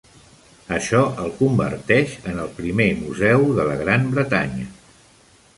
[0.77, 4.71] Això el converteix en el primer museu de la Gran Bretanya.